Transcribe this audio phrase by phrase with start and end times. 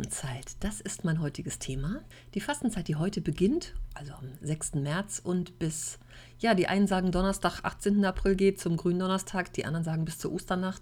[0.00, 2.00] Fastenzeit, das ist mein heutiges Thema.
[2.32, 4.76] Die Fastenzeit, die heute beginnt, also am 6.
[4.76, 5.98] März und bis,
[6.38, 8.02] ja, die einen sagen Donnerstag, 18.
[8.06, 10.80] April geht zum Gründonnerstag, die anderen sagen bis zur Osternacht.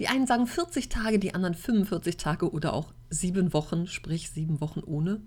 [0.00, 4.60] Die einen sagen 40 Tage, die anderen 45 Tage oder auch sieben Wochen, sprich sieben
[4.60, 5.20] Wochen ohne.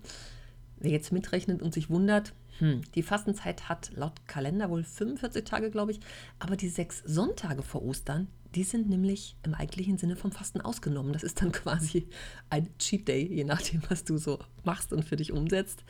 [0.78, 5.70] Wer jetzt mitrechnet und sich wundert, hm, die Fastenzeit hat laut Kalender wohl 45 Tage,
[5.70, 6.00] glaube ich,
[6.38, 11.12] aber die sechs Sonntage vor Ostern, die sind nämlich im eigentlichen Sinne vom Fasten ausgenommen.
[11.12, 12.08] Das ist dann quasi
[12.50, 15.84] ein Cheat Day, je nachdem, was du so machst und für dich umsetzt.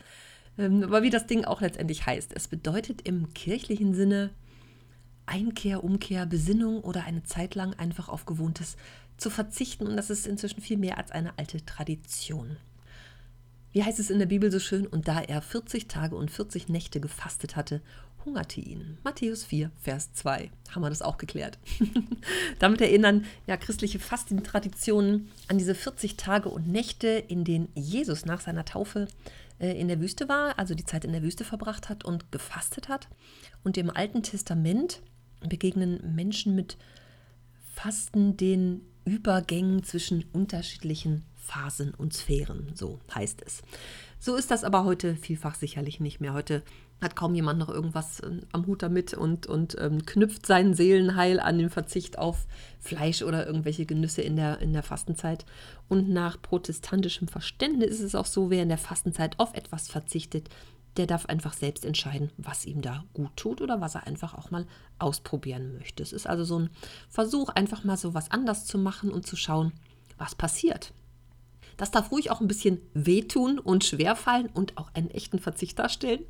[0.57, 4.31] Ähm, aber wie das Ding auch letztendlich heißt, es bedeutet im kirchlichen Sinne
[5.25, 8.75] Einkehr, Umkehr, Besinnung oder eine Zeit lang einfach auf Gewohntes
[9.17, 9.87] zu verzichten.
[9.87, 12.57] Und das ist inzwischen viel mehr als eine alte Tradition.
[13.73, 14.85] Wie heißt es in der Bibel so schön?
[14.85, 17.81] Und da er 40 Tage und 40 Nächte gefastet hatte,
[18.23, 18.99] hungerte ihn.
[19.03, 20.51] Matthäus 4, Vers 2.
[20.69, 21.57] Haben wir das auch geklärt.
[22.59, 28.41] Damit erinnern ja christliche Fastentraditionen an diese 40 Tage und Nächte, in denen Jesus nach
[28.41, 29.07] seiner Taufe
[29.59, 32.89] äh, in der Wüste war, also die Zeit in der Wüste verbracht hat und gefastet
[32.89, 33.07] hat.
[33.63, 35.01] Und im Alten Testament
[35.41, 36.77] begegnen Menschen mit
[37.73, 43.61] Fasten den Übergängen zwischen unterschiedlichen Phasen und Sphären, so heißt es.
[44.19, 46.33] So ist das aber heute vielfach sicherlich nicht mehr.
[46.33, 46.63] Heute
[47.01, 51.41] hat kaum jemand noch irgendwas äh, am Hut damit und, und ähm, knüpft sein Seelenheil
[51.41, 52.47] an den Verzicht auf
[52.79, 55.45] Fleisch oder irgendwelche Genüsse in der, in der Fastenzeit.
[55.89, 60.49] Und nach protestantischem Verständnis ist es auch so, wer in der Fastenzeit auf etwas verzichtet,
[60.95, 64.51] der darf einfach selbst entscheiden, was ihm da gut tut oder was er einfach auch
[64.51, 64.65] mal
[64.99, 66.03] ausprobieren möchte.
[66.03, 66.69] Es ist also so ein
[67.09, 69.73] Versuch, einfach mal so was anders zu machen und zu schauen,
[70.17, 70.93] was passiert.
[71.77, 76.23] Das darf ruhig auch ein bisschen wehtun und schwerfallen und auch einen echten Verzicht darstellen.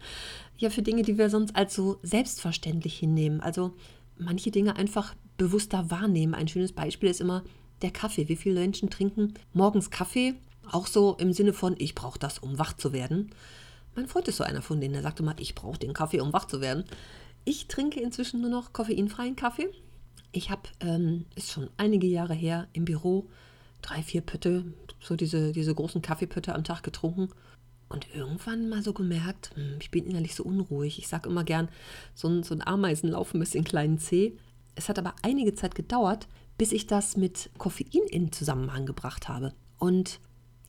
[0.57, 3.41] Ja, für Dinge, die wir sonst als so selbstverständlich hinnehmen.
[3.41, 3.73] Also
[4.17, 6.33] manche Dinge einfach bewusster wahrnehmen.
[6.33, 7.43] Ein schönes Beispiel ist immer
[7.81, 8.29] der Kaffee.
[8.29, 10.35] Wie viele Menschen trinken morgens Kaffee?
[10.71, 13.31] Auch so im Sinne von, ich brauche das, um wach zu werden.
[13.95, 16.33] Mein Freund ist so einer von denen, der sagte mal, ich brauche den Kaffee, um
[16.33, 16.85] wach zu werden.
[17.45, 19.69] Ich trinke inzwischen nur noch koffeinfreien Kaffee.
[20.31, 23.27] Ich habe, ähm, ist schon einige Jahre her, im Büro
[23.83, 24.65] drei, vier Pötte,
[24.99, 27.29] so diese, diese großen Kaffeepötte am Tag getrunken.
[27.89, 30.97] Und irgendwann mal so gemerkt, hm, ich bin innerlich so unruhig.
[30.97, 31.69] Ich sage immer gern,
[32.15, 34.35] so ein, so ein Ameisenlaufen ist in kleinen C.
[34.73, 36.27] Es hat aber einige Zeit gedauert,
[36.57, 39.53] bis ich das mit Koffein in Zusammenhang gebracht habe.
[39.77, 40.19] Und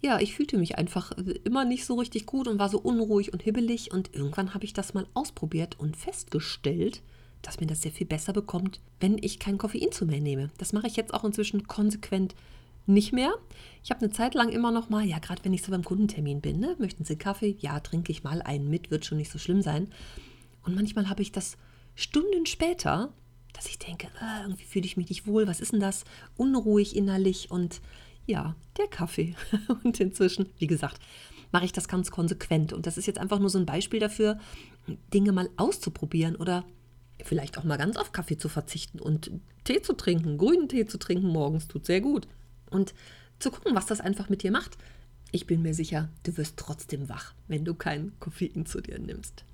[0.03, 1.13] ja, ich fühlte mich einfach
[1.45, 3.91] immer nicht so richtig gut und war so unruhig und hibbelig.
[3.91, 7.01] Und irgendwann habe ich das mal ausprobiert und festgestellt,
[7.41, 10.51] dass mir das sehr viel besser bekommt, wenn ich kein Koffein zu mir nehme.
[10.59, 12.35] Das mache ich jetzt auch inzwischen konsequent
[12.87, 13.35] nicht mehr.
[13.83, 16.41] Ich habe eine Zeit lang immer noch mal, ja, gerade wenn ich so beim Kundentermin
[16.41, 17.57] bin, ne, möchten Sie Kaffee?
[17.61, 19.89] Ja, trinke ich mal einen mit, wird schon nicht so schlimm sein.
[20.63, 21.57] Und manchmal habe ich das
[21.95, 23.13] Stunden später,
[23.53, 26.05] dass ich denke, ah, irgendwie fühle ich mich nicht wohl, was ist denn das?
[26.37, 27.81] Unruhig innerlich und
[28.27, 29.35] ja, der Kaffee.
[29.85, 31.01] und inzwischen, wie gesagt,
[31.53, 32.73] mache ich das ganz konsequent.
[32.73, 34.39] Und das ist jetzt einfach nur so ein Beispiel dafür,
[35.13, 36.65] Dinge mal auszuprobieren oder
[37.23, 39.31] vielleicht auch mal ganz auf Kaffee zu verzichten und
[39.63, 42.27] Tee zu trinken, grünen Tee zu trinken morgens tut sehr gut
[42.75, 42.95] und
[43.39, 44.77] zu gucken, was das einfach mit dir macht.
[45.33, 49.45] Ich bin mir sicher, du wirst trotzdem wach, wenn du kein Koffein zu dir nimmst.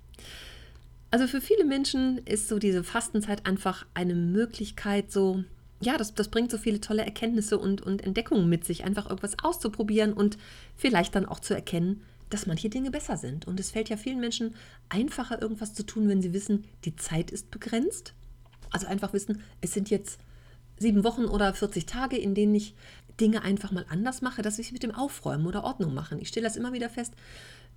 [1.10, 5.42] Also für viele Menschen ist so diese Fastenzeit einfach eine Möglichkeit, so,
[5.80, 9.42] ja, das, das bringt so viele tolle Erkenntnisse und, und Entdeckungen mit sich, einfach irgendwas
[9.42, 10.38] auszuprobieren und
[10.76, 13.48] vielleicht dann auch zu erkennen, dass manche Dinge besser sind.
[13.48, 14.54] Und es fällt ja vielen Menschen
[14.88, 18.14] einfacher, irgendwas zu tun, wenn sie wissen, die Zeit ist begrenzt.
[18.70, 20.20] Also einfach wissen, es sind jetzt
[20.78, 22.74] sieben Wochen oder 40 Tage, in denen ich
[23.18, 26.18] Dinge einfach mal anders mache, dass ich mit dem Aufräumen oder Ordnung machen.
[26.20, 27.14] Ich stelle das immer wieder fest.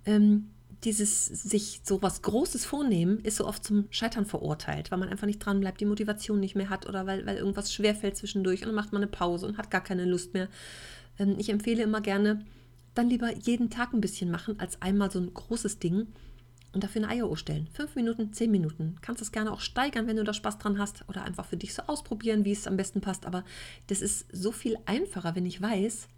[0.06, 0.50] Ähm,
[0.84, 5.26] dieses sich so was Großes vornehmen, ist so oft zum Scheitern verurteilt, weil man einfach
[5.26, 8.66] nicht dran bleibt, die Motivation nicht mehr hat oder weil, weil irgendwas schwerfällt zwischendurch und
[8.66, 10.48] dann macht man eine Pause und hat gar keine Lust mehr.
[11.18, 12.44] Ähm, ich empfehle immer gerne,
[12.94, 16.08] dann lieber jeden Tag ein bisschen machen, als einmal so ein großes Ding
[16.74, 17.68] und dafür eine Eieruhr stellen.
[17.72, 18.96] Fünf Minuten, zehn Minuten.
[19.00, 21.72] Kannst es gerne auch steigern, wenn du da Spaß dran hast oder einfach für dich
[21.72, 23.26] so ausprobieren, wie es am besten passt.
[23.26, 23.44] Aber
[23.86, 26.08] das ist so viel einfacher, wenn ich weiß,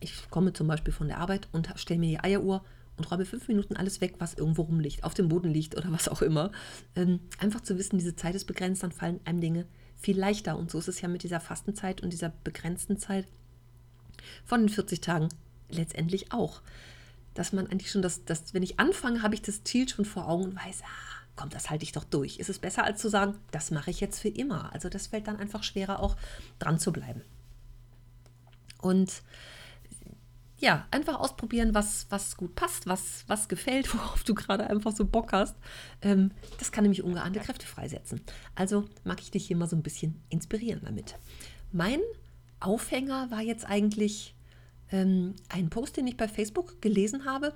[0.00, 2.64] ich komme zum Beispiel von der Arbeit und stelle mir die Eieruhr
[2.96, 6.08] und räume fünf Minuten alles weg, was irgendwo rumliegt, auf dem Boden liegt oder was
[6.08, 6.52] auch immer.
[6.96, 9.66] Ähm, einfach zu wissen, diese Zeit ist begrenzt, dann fallen einem Dinge
[9.96, 10.58] viel leichter.
[10.58, 13.26] Und so ist es ja mit dieser Fastenzeit und dieser begrenzten Zeit
[14.44, 15.28] von den 40 Tagen
[15.70, 16.62] letztendlich auch.
[17.34, 20.28] Dass man eigentlich schon das, das wenn ich anfange, habe ich das Ziel schon vor
[20.28, 22.38] Augen und weiß, ah, komm, das halte ich doch durch.
[22.38, 24.72] Ist es besser, als zu sagen, das mache ich jetzt für immer.
[24.72, 26.16] Also das fällt dann einfach schwerer, auch
[26.58, 27.22] dran zu bleiben.
[28.78, 29.22] Und
[30.58, 35.06] ja, einfach ausprobieren, was, was gut passt, was, was gefällt, worauf du gerade einfach so
[35.06, 35.56] Bock hast.
[36.02, 38.20] Ähm, das kann nämlich ungeahnte Kräfte freisetzen.
[38.54, 41.16] Also mag ich dich hier mal so ein bisschen inspirieren damit.
[41.72, 42.00] Mein
[42.60, 44.34] Aufhänger war jetzt eigentlich
[44.90, 47.54] ähm, ein Post, den ich bei Facebook gelesen habe.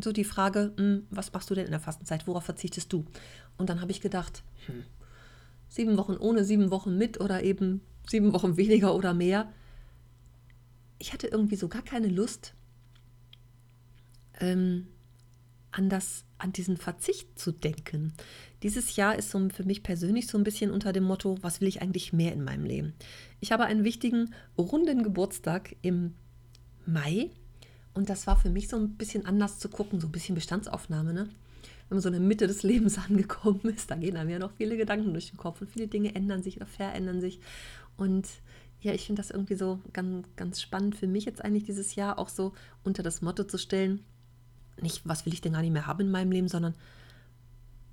[0.00, 2.26] So die Frage, mh, hm, was machst du denn in der Fastenzeit?
[2.26, 3.04] Worauf verzichtest du?
[3.56, 4.84] Und dann habe ich gedacht, hm,
[5.68, 9.52] sieben Wochen ohne, sieben Wochen mit oder eben sieben Wochen weniger oder mehr
[10.98, 12.54] ich hatte irgendwie so gar keine Lust,
[14.40, 14.88] ähm,
[15.70, 18.12] an, das, an diesen Verzicht zu denken.
[18.62, 21.68] Dieses Jahr ist so für mich persönlich so ein bisschen unter dem Motto, was will
[21.68, 22.94] ich eigentlich mehr in meinem Leben?
[23.40, 26.14] Ich habe einen wichtigen, runden Geburtstag im
[26.88, 27.30] Mai
[27.94, 31.12] und das war für mich so ein bisschen anders zu gucken, so ein bisschen Bestandsaufnahme,
[31.12, 31.28] ne?
[31.88, 34.52] Wenn man so in der Mitte des Lebens angekommen ist, da gehen einem ja noch
[34.52, 37.40] viele Gedanken durch den Kopf und viele Dinge ändern sich oder verändern sich.
[37.96, 38.28] Und
[38.80, 42.18] ja, ich finde das irgendwie so ganz, ganz spannend für mich jetzt eigentlich dieses Jahr
[42.18, 42.52] auch so
[42.84, 44.04] unter das Motto zu stellen,
[44.80, 46.74] nicht, was will ich denn gar nicht mehr haben in meinem Leben, sondern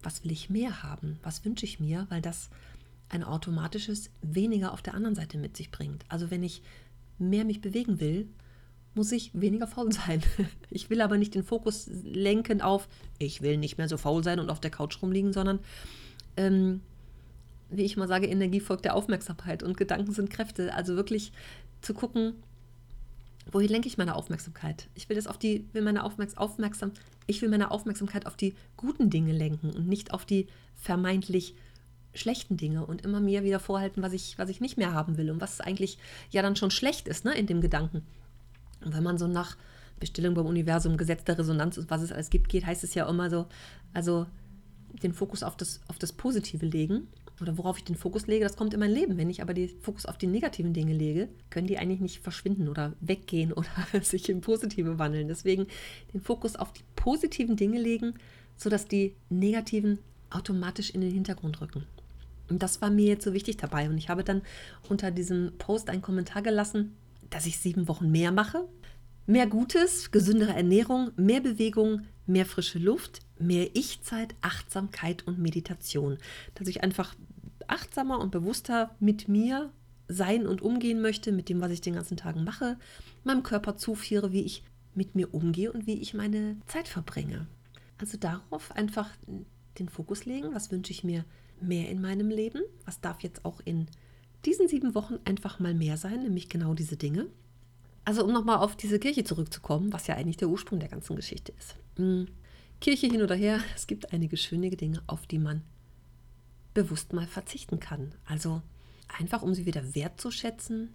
[0.04, 1.18] was will ich mehr haben?
[1.24, 2.06] Was wünsche ich mir?
[2.10, 2.50] Weil das
[3.10, 6.06] ein automatisches weniger auf der anderen Seite mit sich bringt.
[6.10, 6.62] Also wenn ich
[7.18, 8.28] mehr mich bewegen will,
[8.96, 10.22] muss ich weniger faul sein.
[10.70, 12.88] Ich will aber nicht den Fokus lenken auf,
[13.18, 15.60] ich will nicht mehr so faul sein und auf der Couch rumliegen, sondern
[16.36, 16.82] ähm,
[17.70, 20.74] wie ich mal sage, Energie folgt der Aufmerksamkeit und Gedanken sind Kräfte.
[20.74, 21.32] Also wirklich
[21.82, 22.34] zu gucken,
[23.52, 24.88] wohin lenke ich meine Aufmerksamkeit?
[24.96, 26.92] Ich will das auf die, will meine Aufmerks aufmerksam,
[27.28, 31.56] ich will meine Aufmerksamkeit auf die guten Dinge lenken und nicht auf die vermeintlich
[32.14, 35.30] schlechten Dinge und immer mir wieder vorhalten, was ich, was ich nicht mehr haben will
[35.30, 35.98] und was eigentlich
[36.32, 38.04] ja dann schon schlecht ist, ne, in dem Gedanken.
[38.86, 39.58] Und wenn man so nach
[40.00, 43.10] Bestellung beim Universum, Gesetz der Resonanz und was es alles gibt, geht, heißt es ja
[43.10, 43.48] immer so,
[43.94, 44.28] also
[45.04, 47.08] den Fokus auf das, auf das Positive legen
[47.42, 49.18] oder worauf ich den Fokus lege, das kommt in mein Leben.
[49.18, 52.70] Wenn ich aber den Fokus auf die negativen Dinge lege, können die eigentlich nicht verschwinden
[52.70, 53.68] oder weggehen oder
[54.02, 55.28] sich in positive wandeln.
[55.28, 55.68] Deswegen
[56.14, 58.14] den Fokus auf die positiven Dinge legen,
[58.56, 60.00] sodass die negativen
[60.30, 61.86] automatisch in den Hintergrund rücken.
[62.50, 63.90] Und das war mir jetzt so wichtig dabei.
[63.90, 64.42] Und ich habe dann
[64.88, 66.96] unter diesem Post einen Kommentar gelassen,
[67.30, 68.68] dass ich sieben Wochen mehr mache.
[69.28, 76.18] Mehr Gutes, gesündere Ernährung, mehr Bewegung, mehr frische Luft, mehr Ich-Zeit, Achtsamkeit und Meditation.
[76.54, 77.16] Dass ich einfach
[77.68, 79.72] achtsamer und bewusster mit mir
[80.08, 82.78] sein und umgehen möchte, mit dem, was ich den ganzen Tag mache,
[83.24, 84.64] meinem Körper zuführe, wie ich
[84.94, 87.48] mit mir umgehe und wie ich meine Zeit verbringe.
[87.98, 89.10] Also darauf einfach
[89.80, 91.26] den Fokus legen, was wünsche ich mir
[91.60, 93.88] mehr in meinem Leben, was darf jetzt auch in
[94.44, 97.28] diesen sieben Wochen einfach mal mehr sein, nämlich genau diese Dinge.
[98.04, 101.54] Also um nochmal auf diese Kirche zurückzukommen, was ja eigentlich der Ursprung der ganzen Geschichte
[101.58, 101.76] ist.
[101.98, 102.28] Hm.
[102.80, 105.64] Kirche hin oder her, es gibt einige schöne Dinge, auf die man
[106.74, 108.14] bewusst mal verzichten kann.
[108.26, 108.62] Also
[109.18, 110.94] einfach, um sie wieder wertzuschätzen.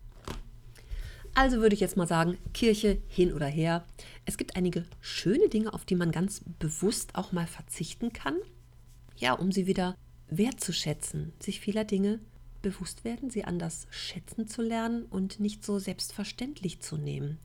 [1.35, 3.85] Also würde ich jetzt mal sagen, Kirche hin oder her.
[4.25, 8.37] Es gibt einige schöne Dinge, auf die man ganz bewusst auch mal verzichten kann.
[9.17, 9.97] Ja, um sie wieder
[10.29, 12.20] wertzuschätzen, sich vieler Dinge
[12.62, 17.38] bewusst werden, sie anders schätzen zu lernen und nicht so selbstverständlich zu nehmen.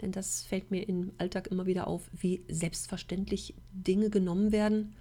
[0.00, 4.94] Denn das fällt mir im Alltag immer wieder auf, wie selbstverständlich Dinge genommen werden.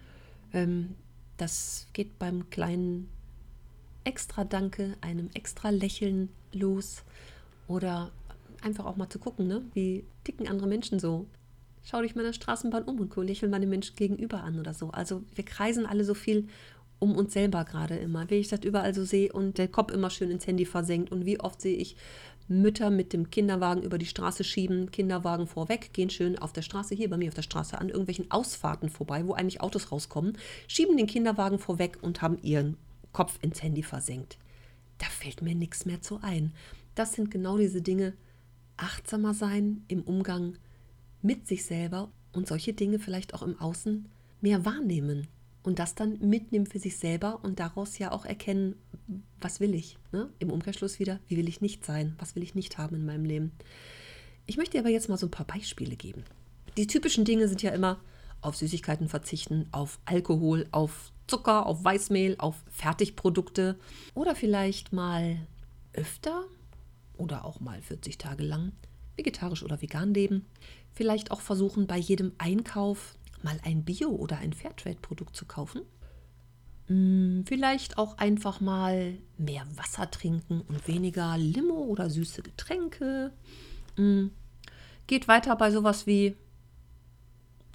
[0.54, 0.96] Ähm,
[1.38, 3.10] das geht beim kleinen
[4.04, 7.04] extra Danke, einem extra Lächeln los.
[7.68, 8.12] Oder
[8.62, 9.64] einfach auch mal zu gucken, ne?
[9.74, 11.26] wie ticken andere Menschen so.
[11.84, 14.92] Schau dich mal in der Straßenbahn um und lächeln meine Menschen gegenüber an oder so.
[14.92, 16.48] Also wir kreisen alle so viel
[17.04, 18.30] um uns selber gerade immer.
[18.30, 21.26] Wie ich das überall so sehe und der Kopf immer schön ins Handy versenkt und
[21.26, 21.98] wie oft sehe ich
[22.48, 26.96] Mütter mit dem Kinderwagen über die Straße schieben, Kinderwagen vorweg, gehen schön auf der Straße,
[26.96, 30.96] hier bei mir auf der Straße, an irgendwelchen Ausfahrten vorbei, wo eigentlich Autos rauskommen, schieben
[30.96, 32.78] den Kinderwagen vorweg und haben ihren
[33.12, 34.38] Kopf ins Handy versenkt.
[34.98, 36.54] Da fällt mir nichts mehr zu ein.
[36.96, 38.14] Das sind genau diese Dinge,
[38.78, 40.58] achtsamer sein im Umgang
[41.22, 44.08] mit sich selber und solche Dinge vielleicht auch im Außen
[44.42, 45.28] mehr wahrnehmen
[45.64, 48.76] und das dann mitnehmen für sich selber und daraus ja auch erkennen,
[49.40, 49.98] was will ich.
[50.12, 50.30] Ne?
[50.40, 53.26] Im Umkehrschluss wieder, wie will ich nicht sein, was will ich nicht haben in meinem
[53.26, 53.52] Leben.
[54.46, 56.24] Ich möchte aber jetzt mal so ein paar Beispiele geben.
[56.78, 58.00] Die typischen Dinge sind ja immer
[58.42, 63.80] auf Süßigkeiten verzichten, auf Alkohol, auf Zucker, auf Weißmehl, auf Fertigprodukte
[64.14, 65.38] oder vielleicht mal
[65.94, 66.44] öfter
[67.16, 68.74] oder auch mal 40 Tage lang
[69.16, 70.46] vegetarisch oder vegan leben.
[70.92, 75.82] Vielleicht auch versuchen, bei jedem Einkauf mal ein Bio- oder ein Fairtrade-Produkt zu kaufen.
[76.88, 83.32] Hm, vielleicht auch einfach mal mehr Wasser trinken und weniger Limo oder süße Getränke.
[83.96, 84.32] Hm,
[85.08, 86.36] geht weiter bei sowas wie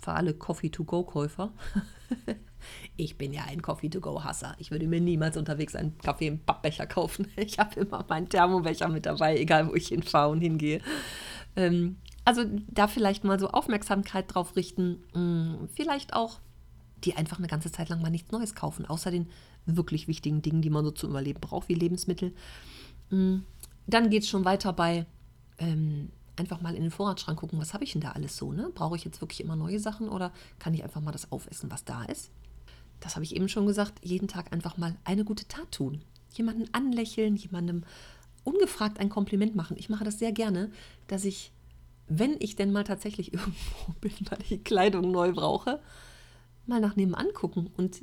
[0.00, 1.52] für alle Coffee-to-Go-Käufer.
[2.96, 4.54] ich bin ja ein Coffee-to-Go-Hasser.
[4.58, 7.28] Ich würde mir niemals unterwegs einen Kaffee im Pappbecher kaufen.
[7.36, 10.80] Ich habe immer meinen Thermobecher mit dabei, egal wo ich hinfahre und hingehe.
[11.56, 11.96] Ähm,
[12.28, 15.02] also da vielleicht mal so Aufmerksamkeit drauf richten.
[15.14, 16.40] Hm, vielleicht auch
[17.02, 19.28] die einfach eine ganze Zeit lang mal nichts Neues kaufen, außer den
[19.64, 22.34] wirklich wichtigen Dingen, die man so zum Überleben braucht, wie Lebensmittel.
[23.08, 23.44] Hm,
[23.86, 25.06] dann geht es schon weiter bei
[25.56, 28.52] ähm, einfach mal in den Vorratsschrank gucken, was habe ich denn da alles so?
[28.52, 28.70] Ne?
[28.74, 31.86] Brauche ich jetzt wirklich immer neue Sachen oder kann ich einfach mal das aufessen, was
[31.86, 32.30] da ist?
[33.00, 36.02] Das habe ich eben schon gesagt, jeden Tag einfach mal eine gute Tat tun.
[36.34, 37.84] Jemanden anlächeln, jemandem
[38.44, 39.78] ungefragt ein Kompliment machen.
[39.78, 40.70] Ich mache das sehr gerne,
[41.06, 41.52] dass ich,
[42.08, 45.80] wenn ich denn mal tatsächlich irgendwo bin, weil ich Kleidung neu brauche,
[46.66, 48.00] mal nach nebenan gucken und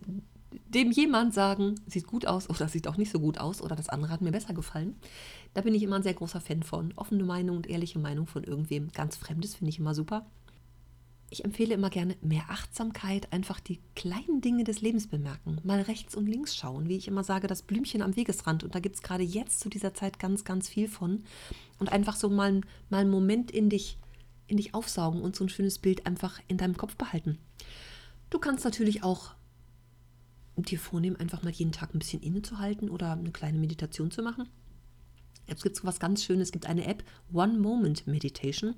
[0.67, 3.89] dem jemand sagen, sieht gut aus oder sieht auch nicht so gut aus oder das
[3.89, 4.95] andere hat mir besser gefallen.
[5.53, 6.93] Da bin ich immer ein sehr großer Fan von.
[6.95, 8.89] Offene Meinung und ehrliche Meinung von irgendwem.
[8.91, 10.25] Ganz Fremdes finde ich immer super.
[11.29, 15.59] Ich empfehle immer gerne mehr Achtsamkeit, einfach die kleinen Dinge des Lebens bemerken.
[15.63, 18.63] Mal rechts und links schauen, wie ich immer sage, das Blümchen am Wegesrand.
[18.63, 21.23] Und da gibt es gerade jetzt zu dieser Zeit ganz, ganz viel von.
[21.79, 23.97] Und einfach so mal, mal einen Moment in dich,
[24.47, 27.39] in dich aufsaugen und so ein schönes Bild einfach in deinem Kopf behalten.
[28.29, 29.33] Du kannst natürlich auch
[30.57, 34.47] dir vornehmen, einfach mal jeden Tag ein bisschen innezuhalten oder eine kleine Meditation zu machen.
[35.47, 36.49] Jetzt gibt es was ganz Schönes.
[36.49, 37.03] Es gibt eine App,
[37.33, 38.75] One Moment Meditation.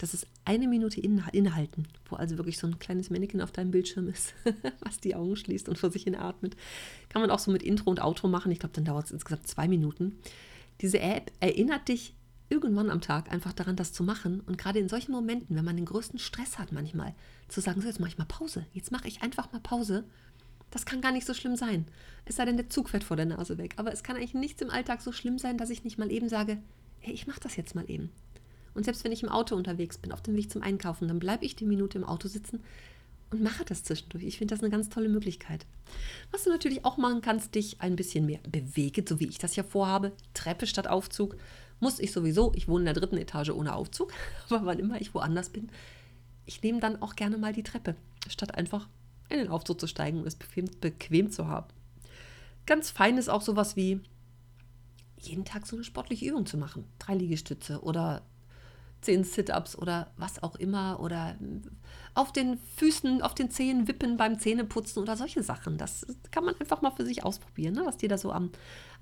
[0.00, 4.08] Das ist eine Minute innehalten, wo also wirklich so ein kleines Mannequin auf deinem Bildschirm
[4.08, 4.32] ist,
[4.80, 6.56] was die Augen schließt und vor sich hin atmet.
[7.10, 8.50] Kann man auch so mit Intro und Outro machen.
[8.50, 10.18] Ich glaube, dann dauert es insgesamt zwei Minuten.
[10.80, 12.14] Diese App erinnert dich
[12.48, 14.40] irgendwann am Tag einfach daran, das zu machen.
[14.40, 17.14] Und gerade in solchen Momenten, wenn man den größten Stress hat manchmal,
[17.48, 18.64] zu sagen, so jetzt mache ich mal Pause.
[18.72, 20.04] Jetzt mache ich einfach mal Pause.
[20.70, 21.84] Das kann gar nicht so schlimm sein.
[22.24, 23.74] Es sei denn, der Zug fährt vor der Nase weg.
[23.76, 26.30] Aber es kann eigentlich nichts im Alltag so schlimm sein, dass ich nicht mal eben
[26.30, 26.56] sage,
[27.00, 28.08] hey, ich mache das jetzt mal eben.
[28.74, 31.44] Und selbst wenn ich im Auto unterwegs bin, auf dem Weg zum Einkaufen, dann bleibe
[31.44, 32.60] ich die Minute im Auto sitzen
[33.30, 34.24] und mache das zwischendurch.
[34.24, 35.66] Ich finde das eine ganz tolle Möglichkeit.
[36.30, 39.56] Was du natürlich auch machen kannst, dich ein bisschen mehr bewegen, so wie ich das
[39.56, 40.12] ja vorhabe.
[40.34, 41.36] Treppe statt Aufzug.
[41.78, 42.52] Muss ich sowieso.
[42.54, 44.12] Ich wohne in der dritten Etage ohne Aufzug.
[44.50, 45.70] Aber wann immer ich woanders bin,
[46.44, 47.94] ich nehme dann auch gerne mal die Treppe,
[48.28, 48.88] statt einfach
[49.28, 51.68] in den Aufzug zu steigen und es bequem, bequem zu haben.
[52.66, 54.00] Ganz fein ist auch sowas wie
[55.18, 56.84] jeden Tag so eine sportliche Übung zu machen.
[56.98, 58.22] Drei Liegestütze oder
[59.00, 61.36] zehn Sit-ups oder was auch immer oder
[62.14, 65.78] auf den Füßen, auf den Zehen wippen beim Zähneputzen oder solche Sachen.
[65.78, 67.82] Das kann man einfach mal für sich ausprobieren, ne?
[67.84, 68.50] was dir da so am,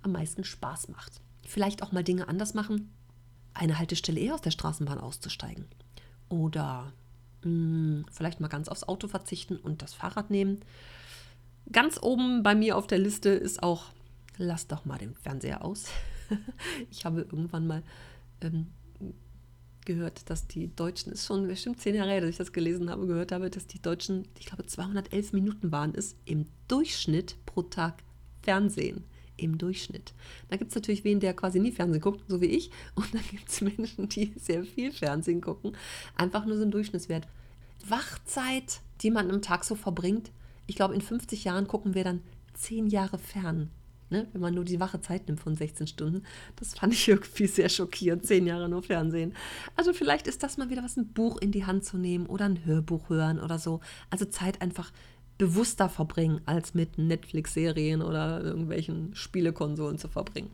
[0.02, 1.20] am meisten Spaß macht.
[1.46, 2.92] Vielleicht auch mal Dinge anders machen.
[3.54, 5.66] Eine Haltestelle eher aus der Straßenbahn auszusteigen.
[6.28, 6.92] Oder
[7.42, 10.60] mh, hm, vielleicht mal ganz aufs Auto verzichten und das Fahrrad nehmen.
[11.72, 13.86] Ganz oben bei mir auf der Liste ist auch,
[14.36, 15.86] lass doch mal den Fernseher aus.
[16.90, 17.82] ich habe irgendwann mal
[18.40, 18.68] ähm,
[19.88, 23.06] gehört, dass die Deutschen, ist schon bestimmt zehn Jahre her, dass ich das gelesen habe,
[23.06, 28.04] gehört habe, dass die Deutschen, ich glaube, 211 Minuten waren es im Durchschnitt pro Tag
[28.42, 29.04] Fernsehen
[29.36, 30.12] im Durchschnitt.
[30.48, 32.70] Da gibt es natürlich wen, der quasi nie Fernsehen guckt, so wie ich.
[32.94, 35.76] Und dann gibt es Menschen, die sehr viel Fernsehen gucken.
[36.16, 37.26] Einfach nur so ein Durchschnittswert.
[37.86, 40.30] Wachzeit, die man am Tag so verbringt.
[40.66, 42.20] Ich glaube, in 50 Jahren gucken wir dann
[42.54, 43.70] zehn Jahre fern.
[44.10, 44.26] Ne?
[44.32, 46.24] Wenn man nur die wache Zeit nimmt von 16 Stunden.
[46.56, 48.26] Das fand ich irgendwie sehr schockierend.
[48.26, 49.34] Zehn Jahre nur Fernsehen.
[49.76, 52.46] Also vielleicht ist das mal wieder was, ein Buch in die Hand zu nehmen oder
[52.46, 53.80] ein Hörbuch hören oder so.
[54.10, 54.92] Also Zeit einfach
[55.36, 60.50] bewusster verbringen, als mit Netflix-Serien oder irgendwelchen Spielekonsolen zu verbringen.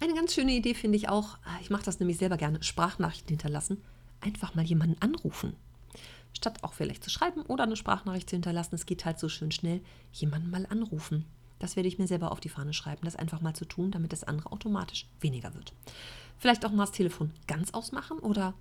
[0.00, 3.30] Eine ganz schöne Idee finde ich auch, ah, ich mache das nämlich selber gerne, Sprachnachrichten
[3.30, 3.82] hinterlassen,
[4.20, 5.54] einfach mal jemanden anrufen.
[6.32, 9.50] Statt auch vielleicht zu schreiben oder eine Sprachnachricht zu hinterlassen, es geht halt so schön
[9.50, 9.80] schnell,
[10.12, 11.24] jemanden mal anrufen.
[11.58, 14.12] Das werde ich mir selber auf die Fahne schreiben, das einfach mal zu tun, damit
[14.12, 15.72] das andere automatisch weniger wird.
[16.38, 18.54] Vielleicht auch mal das Telefon ganz ausmachen oder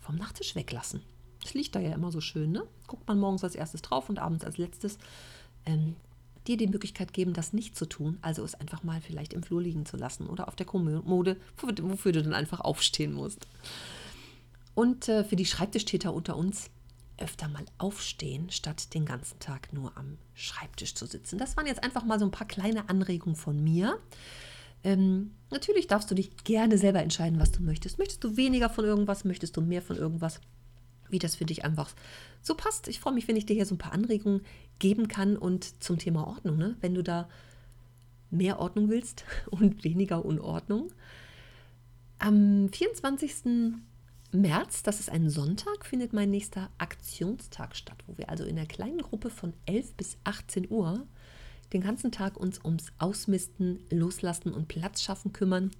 [0.00, 1.02] vom Nachttisch weglassen.
[1.44, 2.64] Es liegt da ja immer so schön, ne?
[2.86, 4.98] Guckt man morgens als erstes drauf und abends als letztes.
[5.64, 5.96] Ähm,
[6.46, 9.62] dir die Möglichkeit geben, das nicht zu tun, also es einfach mal vielleicht im Flur
[9.62, 13.46] liegen zu lassen oder auf der Kommode, wofür du dann einfach aufstehen musst.
[14.74, 16.70] Und äh, für die Schreibtischtäter unter uns,
[17.20, 21.38] öfter mal aufstehen, statt den ganzen Tag nur am Schreibtisch zu sitzen.
[21.38, 23.98] Das waren jetzt einfach mal so ein paar kleine Anregungen von mir.
[24.82, 27.98] Ähm, natürlich darfst du dich gerne selber entscheiden, was du möchtest.
[27.98, 29.24] Möchtest du weniger von irgendwas?
[29.24, 30.40] Möchtest du mehr von irgendwas?
[31.12, 31.92] wie das für dich einfach
[32.40, 32.88] so passt.
[32.88, 34.42] Ich freue mich, wenn ich dir hier so ein paar Anregungen
[34.78, 36.76] geben kann und zum Thema Ordnung, ne?
[36.80, 37.28] wenn du da
[38.30, 40.92] mehr Ordnung willst und weniger Unordnung,
[42.18, 43.34] Am 24.
[44.32, 48.66] März, das ist ein Sonntag, findet mein nächster Aktionstag statt, wo wir also in einer
[48.66, 51.06] kleinen Gruppe von 11 bis 18 Uhr
[51.72, 55.70] den ganzen Tag uns ums Ausmisten, Loslassen und Platz schaffen kümmern.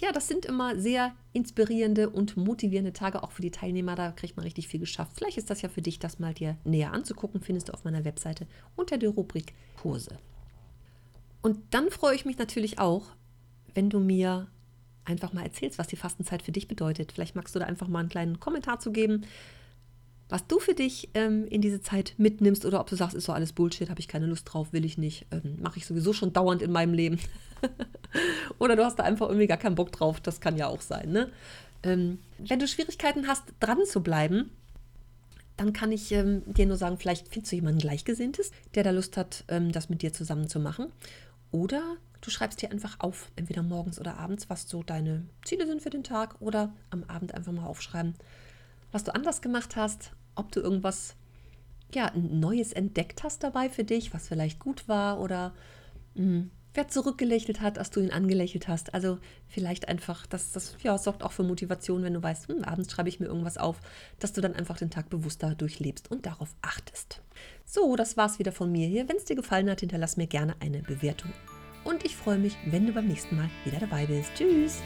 [0.00, 3.94] Ja, das sind immer sehr inspirierende und motivierende Tage, auch für die Teilnehmer.
[3.94, 5.12] Da kriegt man richtig viel geschafft.
[5.14, 8.04] Vielleicht ist das ja für dich, das mal dir näher anzugucken, findest du auf meiner
[8.04, 10.18] Webseite unter der Rubrik Kurse.
[11.42, 13.04] Und dann freue ich mich natürlich auch,
[13.74, 14.48] wenn du mir
[15.04, 17.12] einfach mal erzählst, was die Fastenzeit für dich bedeutet.
[17.12, 19.22] Vielleicht magst du da einfach mal einen kleinen Kommentar zu geben,
[20.28, 23.32] was du für dich ähm, in diese Zeit mitnimmst oder ob du sagst, ist so
[23.32, 26.32] alles Bullshit, habe ich keine Lust drauf, will ich nicht, ähm, mache ich sowieso schon
[26.32, 27.18] dauernd in meinem Leben.
[28.58, 31.12] oder du hast da einfach irgendwie gar keinen Bock drauf, das kann ja auch sein.
[31.12, 31.30] Ne?
[31.82, 34.50] Ähm, wenn du Schwierigkeiten hast, dran zu bleiben,
[35.56, 39.16] dann kann ich ähm, dir nur sagen, vielleicht findest du jemanden Gleichgesinntes, der da Lust
[39.16, 40.86] hat, ähm, das mit dir zusammen zu machen.
[41.52, 45.82] Oder Du schreibst dir einfach auf, entweder morgens oder abends, was so deine Ziele sind
[45.82, 48.14] für den Tag oder am Abend einfach mal aufschreiben,
[48.92, 51.16] was du anders gemacht hast, ob du irgendwas
[51.92, 55.52] ja, Neues entdeckt hast dabei für dich, was vielleicht gut war oder
[56.14, 58.94] mh, hm, wer zurückgelächelt hat, als du ihn angelächelt hast.
[58.94, 62.90] Also vielleicht einfach, das, das ja, sorgt auch für Motivation, wenn du weißt, hm, abends
[62.90, 63.80] schreibe ich mir irgendwas auf,
[64.18, 67.20] dass du dann einfach den Tag bewusster durchlebst und darauf achtest.
[67.66, 69.10] So, das war's wieder von mir hier.
[69.10, 71.30] Wenn es dir gefallen hat, hinterlass mir gerne eine Bewertung
[71.84, 74.32] und ich freue mich, wenn du beim nächsten Mal wieder dabei bist.
[74.34, 74.82] Tschüss!